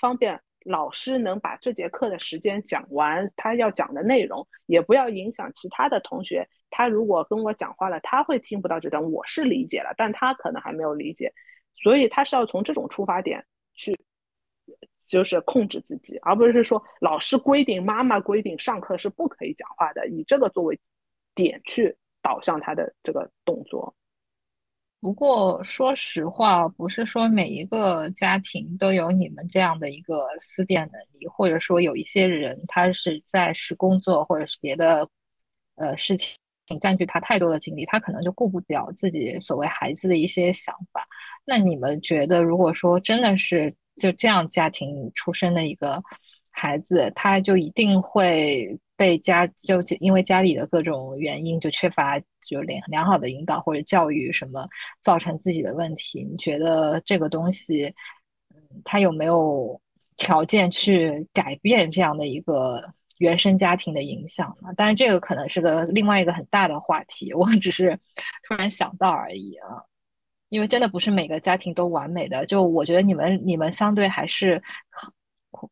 [0.00, 6.48] 方便老师能把这节课的时间讲完他要讲的内容，也不要影响其他的同学。
[6.70, 11.32] 他如果跟我讲话了，他会听不到这段，我是理解了，但他可能还没有理解，
[11.82, 13.44] 所以他是要从这种出发点
[13.74, 13.98] 去。
[15.06, 20.78] 就是控制自己，而不是说老师规定、妈妈规定上课是不可以讲话的，以这个作为
[21.34, 23.94] 点去导向他的这个动作。
[25.00, 35.06] 不过说实话，不是说每一个家庭都有你们这样的一个思辨能力，或者说有一些人他是在是工作或者是别的
[35.74, 36.38] 呃事情
[36.80, 41.06] 占据他太多的精力，他可能就顾不了自己所谓孩子的一些想法。
[41.44, 43.74] 那你们觉得，如果说真的是？
[43.96, 46.02] 就这样家庭出生的一个
[46.50, 54.68] 孩子，他就一定会被家就因为家里的各种原因，就缺乏就良良好的引导或者教育什么，
[55.02, 56.22] 造成自己的问题。
[56.24, 57.92] 你觉得这个东西，
[58.54, 59.80] 嗯，他有没有
[60.16, 64.72] 条件去改变这样的一个原生家庭的影响呢？
[64.76, 67.98] 当然，这个可能是个另外一个很大的话题，我只是
[68.46, 69.82] 突然想到而已啊。
[70.54, 74.62] 因为真的不是每个家庭都完美的，就我觉得你们你们相对还是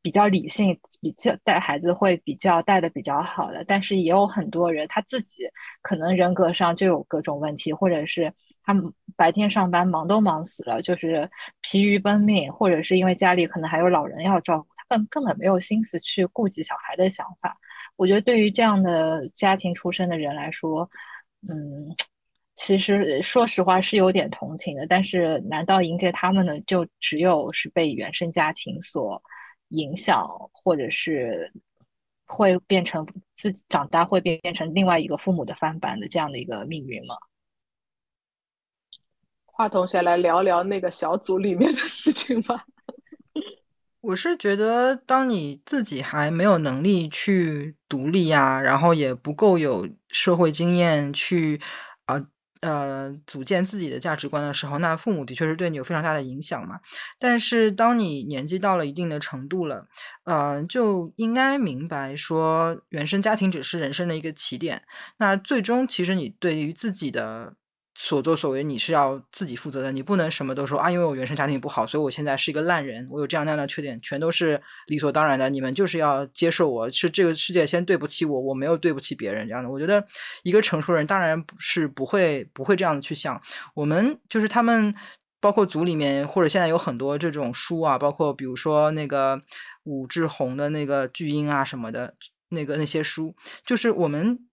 [0.03, 3.65] 比较理性，比较带孩子会比较带的比较好的。
[3.65, 5.45] 但是也有很多人他自己
[5.83, 8.33] 可能人格上就有各种问题，或者是
[8.65, 8.75] 他
[9.17, 17.57] 白天上班忙都忙死了，就是疲于奔命，或者是因为家里可能还有老人要照顾，他根根本没有心思去顾及小孩的想法。
[17.95, 20.91] 我觉得对于这样的家庭出身的人来说，
[21.49, 21.95] 嗯。
[22.55, 29.21] 其实说实话是有点同情的，但是难道迎接他们的就只有是被原生家庭所
[29.69, 31.51] 影响，或者是
[32.27, 33.07] 会变成
[33.39, 37.17] 自己长大会变变成另外一个父母的翻版的这样的一个命运吗？
[39.47, 42.67] 华同学来聊聊那个小组里面的事情吧。
[44.03, 51.61] 我是觉得，当你自己还没有能力去独立呀，然后也不够有社会经验去
[52.05, 52.17] 啊。
[52.17, 52.27] 呃，
[52.63, 56.81] 呃组建自己的价值观的时候，那父母的确是对你有非常大的影响嘛。
[57.19, 59.87] 但是，当你年纪到了一定的程度了，
[60.25, 64.83] 呃，就应该明白说，原生家庭只是人生的一个起点。
[65.19, 67.55] 那最终，其实你对于自己的。
[67.95, 75.51] 所作所为你是要自己负责的，你不能什么都说啊，因为我原生家庭不好，所以我现在是一个烂人，我有这样那样的缺点，全都是理所当然的。
[75.51, 79.71] 你们就是要接受我，是这个世界先对不起我，我没有对不起别人这样的。
[79.71, 80.05] 我觉得
[80.43, 83.41] 一个成熟人当然是不会不会这样子去想。
[83.75, 84.95] 我们就是他们，
[85.39, 89.43] 包括组里面或者现在有很多这种书啊，包括比如说那个
[89.85, 92.15] 武志红的那个巨婴啊什么的，
[92.49, 94.49] 那个那些书，就是我们。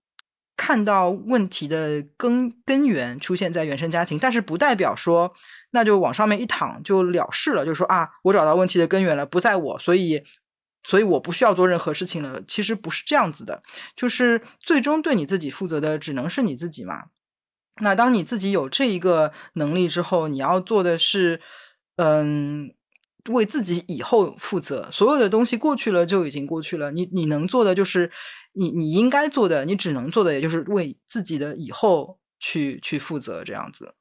[0.62, 5.34] 看到问题的根根源出现在原生家庭，但是不代表说
[5.72, 10.22] 那就往上面一躺就了事了，就说啊，我找到问题的根源了，不在我，所以
[10.84, 12.42] 所以我不需要做任何事情了。
[12.46, 13.64] 其实不是这样子的，
[13.96, 17.06] 就是最终对你自己负责的只能是你自己嘛。
[17.82, 21.40] 那当你自己有这一个能力之后，你要做的是，
[21.96, 22.74] 嗯。
[23.28, 26.92] 为自己以后负责，所有的东西过去了就已经过去了。
[26.92, 28.12] 你你能做的就是
[28.54, 33.94] 你你应该做的，你只能做的也就是为自己的以后去去负责，这样子。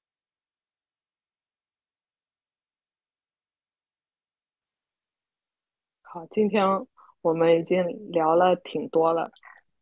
[6.03, 6.65] 好，今天
[7.21, 9.31] 我们已经聊了挺多了，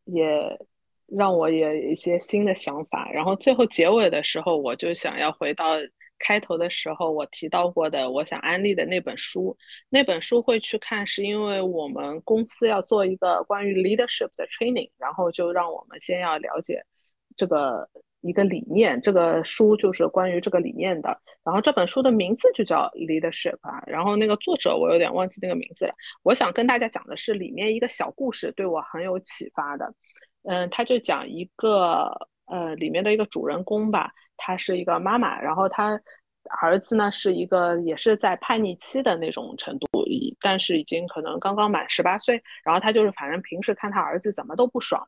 [0.05, 0.59] 也
[1.07, 3.09] 让我也有一些新的想法。
[3.13, 5.77] 然后最后结尾的时候，我就想要回到
[6.19, 9.57] 开头的时候我提到过的，我想安利的那本书。
[9.89, 16.85] 那本书会去看，是因为我们公司要做一个关于 leadership 的 training，然后就让我们先要了解
[17.37, 17.89] 这个。
[18.23, 21.21] 一个理念，这个书就是关于这个理念的。
[21.45, 23.81] 然后这本书的名字就叫 Leadership 啊。
[23.87, 25.95] 然后那个作者我有点忘记那个名字了。
[26.25, 29.95] 我想跟大家讲的是里面一个小故事，对我很有启发的。
[30.43, 36.01] 嗯，他就讲一个呃里面的一个主人公吧，他是一个妈妈，然后他
[36.61, 39.87] 儿子呢是一个也是在叛逆期的那种程度，
[40.41, 42.43] 但是已经可能刚刚满十八岁。
[42.65, 45.07] 然后他就是反正平时看他儿子怎么都不爽。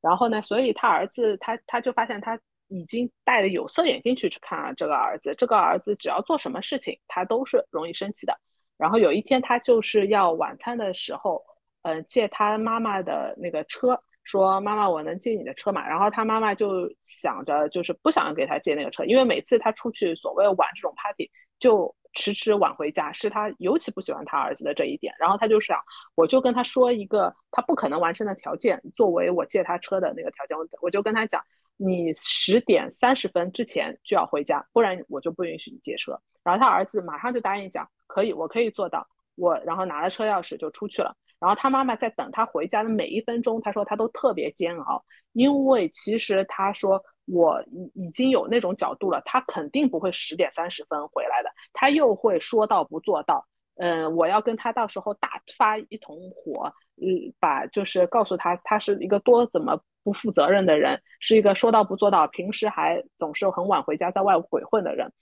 [0.00, 2.38] 然后呢，所以他儿子他他就发现他。
[2.70, 8.38] 已经戴了有色眼镜去去看这个儿子，这个儿子只要做什么事情，他都是容易生气的。
[8.76, 11.42] 然后有一天，他就是要晚餐的时候，
[11.80, 13.98] 嗯，借他妈妈的那个车，
[14.28, 15.88] 说妈妈，我能借你的车嘛？
[15.88, 25.14] 然后他妈妈就想着，就是不想给他借那个车，因为每次他出去所谓玩这种 party，就迟迟晚回家，是他尤其不喜欢他儿子的这一点。
[25.18, 25.80] 然后他就想，
[26.14, 31.42] 我就跟他说一个他不可能完成的条件，作为我借他车的那个条件，我就跟他讲。
[31.80, 36.20] 你十点三十分之前就要回家，不然我就不允许你借车。
[36.42, 39.06] 然后他儿子马上就答应讲，可以，我可以做到。
[39.36, 41.14] 我然后拿了车钥匙就出去了。
[41.38, 53.46] 然后他妈妈在等他回家的每一分钟，他说他都特别煎熬，因为其实他说我已已经有那种角度了，他肯定不会十点三十分回来的，他又会说到不做到。
[53.76, 59.80] 嗯，我要跟他到时候大发一通火，嗯，把就是告诉他他是一个多怎么。
[60.04, 65.12] 不负责任的人是一个说到不做到，平时还总是很晚回家，在外鬼混的人。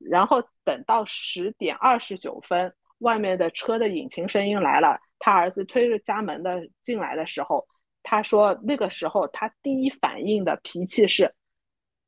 [0.00, 7.66] 然后等到十点二十九分，外面的车的引擎声音来了，他儿子推着家门的进来的时候，
[8.02, 11.34] 他说那个时候他第一反应的脾气是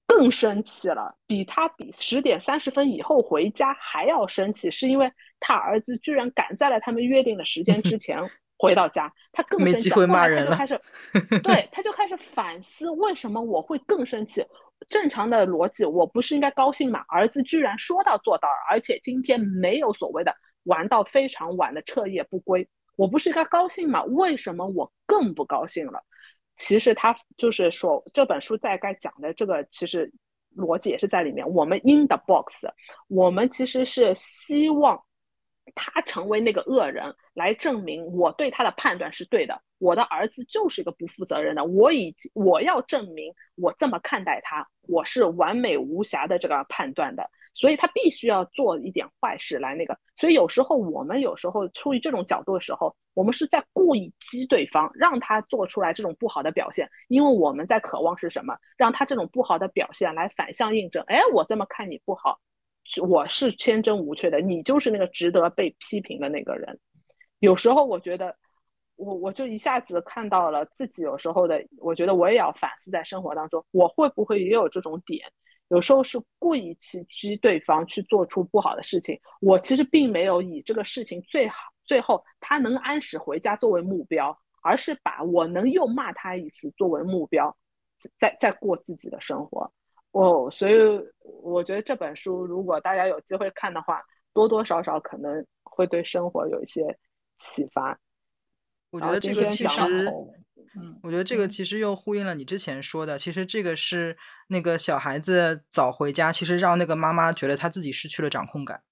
[0.07, 8.19] 更生气了，比他比十点三十分以后回家还要生气，是因为他儿子居然赶在了他们约定的时间之前。
[8.57, 10.81] 回到家，他更生气，后来他就开始，
[11.43, 14.47] 对， 他就开始反思，为什么我会更生气？
[14.89, 17.05] 正常的逻辑，我不是应该高兴吗？
[17.09, 20.33] 儿子居然说到做到了，而且今天没有所谓的
[20.65, 24.03] 玩到非常晚的彻夜不归，我不是应该高兴吗？
[24.05, 26.03] 为什么我更不高兴了？
[26.57, 30.13] 其实他就是说，这本书大概讲的这个，其实
[30.57, 31.49] 逻辑也是在里面。
[31.49, 32.67] 我们 in the box，
[33.09, 35.03] 我们其实是希望。
[35.75, 39.63] 他成为那个恶人，来证明我对他的判断是对的。
[39.79, 47.31] 我的儿子就是一个不负责任的，我已经我要证明我这么看待他，我是完美无瑕的这个判断的。
[47.55, 49.99] 所以他必须要做一点坏事来那个。
[50.17, 58.59] 所以有时候我们有时候出于这种角度的时候，我们是在故意激对方，让他做出来这种不好的表现，因为我们在渴望是什么？
[58.77, 61.03] 让他这种不好的表现来反向印证。
[61.07, 62.41] 哎，我这么看你不好。
[63.03, 66.79] 我是天真无缺的，你就是那个值得被批评的那个人。
[67.39, 68.37] 有时候我觉得，
[68.97, 75.33] 我我就一下子看到了自己有时候的，我觉得我也要反思在生活当中，我会不会也有这种点？
[75.69, 87.57] 有时候是故意去激对方去做出不好的事情，我其实并没有以这个事情最好最后他能按时回家作为目标，而是把我能又骂他一次作为目标，
[88.19, 89.73] 再再过自己的生活。
[90.13, 90.75] 哦，所以
[91.43, 94.03] 我觉得这本书如果大家有机会看的话，
[94.33, 96.99] 多多少少可能会对生活有一些
[97.39, 97.99] 启发。
[98.91, 99.81] 我觉得这个其实，
[100.77, 104.17] 嗯，我觉得这个其实又呼应了你之前说的，其实这个是
[104.49, 108.83] 那个小孩子早回家，其实让那个妈妈觉得他自己失去了掌控感。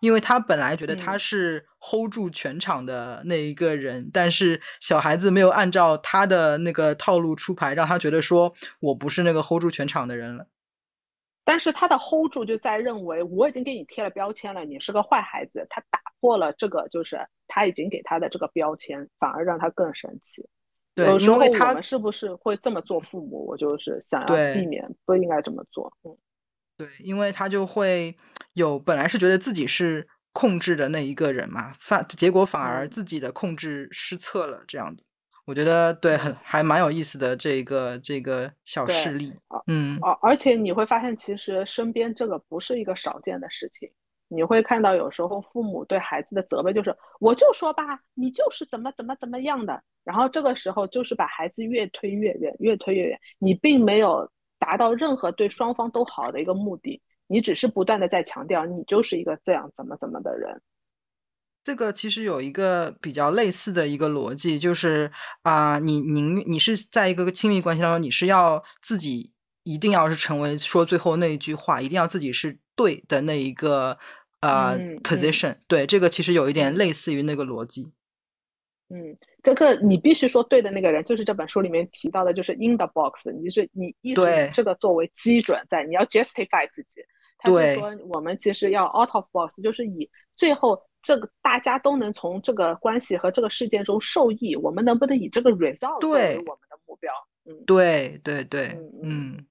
[0.00, 10.46] 因为他本来觉得他是 hold 住全场的那一个人，但是小孩子没有按照他的那个套路出牌，让他觉得说我不是那个 hold 住全场的人了。
[11.44, 15.66] 但是他的 hold 住就在认为我已经给你贴了标签了，你是个坏孩子。
[15.68, 17.18] 他打破了这个，就是
[17.48, 20.46] 他已经给他的这个标签，反而让他更生气。
[20.98, 22.98] 对，有时候我们是不是会这么做？
[22.98, 25.92] 父母，我就是想要避免，不应该这么做。
[26.02, 26.16] 嗯。
[26.76, 28.16] 对，因为他就会
[28.54, 35.08] 有本来是觉得自己是控制的那一个人嘛，反结果反而自己的控制失策了，这样子，
[35.46, 39.32] 我觉得对，很还蛮有意思的这个这个小事例，
[39.66, 43.90] 嗯，而而且你会发现，其实身边这个不是一个少见的事情，
[44.28, 54.30] 你会看到有时候父母对孩子的责备就是，我就说吧，你就是怎么怎么怎么样的，然后这个时候就是把孩子越推越远，越推越远，你并没有。
[54.60, 60.60] 达到任何对双方都好的一个目的，你只是不断的在强调你就是一个这样怎么怎么的人。
[61.62, 65.12] 这个其实有一个比较类似的一个逻辑，就是
[65.42, 73.96] 啊，你宁你是在一个亲密关系当中，你是要自己一定要是成为说最后那一句话，一定要自己是对的那一个
[74.40, 75.56] 呃 position。
[75.66, 77.92] 对，这个其实有一点类似于那个逻辑。
[78.90, 84.22] 嗯，这个你必须说对的那个人，就是这本书里面提到的，就是 in the box，你是你一直
[84.54, 87.02] 这个作为基准在，你要 justify 自己。
[87.36, 97.12] 他就说我们其实要 out of box，就是以最后这个大家都能从这个关系和这个事件中受益，我们能不能以这个 result 作为我们的目标？
[97.44, 98.68] 嗯，对对对，
[99.02, 99.46] 嗯。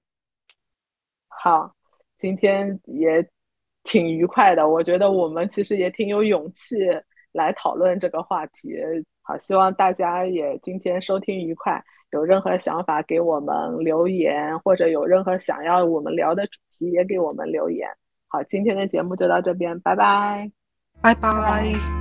[1.28, 1.74] 好，
[2.18, 3.26] 今天也
[3.88, 6.76] 挺愉快的，我觉得我们其实也挺有勇气
[7.32, 8.76] 来讨论这个话题。
[9.22, 11.82] 好，希望大家也今天收听愉快。
[12.10, 17.88] 有任何想法给我们留言，或者有任何想要我们聊的主题也给我们留言。
[18.28, 20.50] 好，今天的节目就到这边，拜拜，
[21.00, 21.97] 拜拜。